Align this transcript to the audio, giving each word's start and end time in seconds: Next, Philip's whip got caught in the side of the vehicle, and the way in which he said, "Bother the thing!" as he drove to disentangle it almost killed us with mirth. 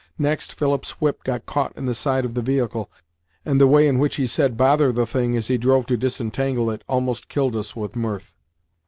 Next, 0.17 0.53
Philip's 0.55 0.99
whip 0.99 1.23
got 1.23 1.45
caught 1.45 1.77
in 1.77 1.85
the 1.85 1.93
side 1.93 2.25
of 2.25 2.33
the 2.33 2.41
vehicle, 2.41 2.89
and 3.45 3.61
the 3.61 3.67
way 3.67 3.87
in 3.87 3.99
which 3.99 4.15
he 4.15 4.25
said, 4.25 4.57
"Bother 4.57 4.91
the 4.91 5.05
thing!" 5.05 5.37
as 5.37 5.45
he 5.47 5.59
drove 5.59 5.85
to 5.85 5.95
disentangle 5.95 6.71
it 6.71 6.83
almost 6.89 7.29
killed 7.29 7.55
us 7.55 7.75
with 7.75 7.95
mirth. 7.95 8.35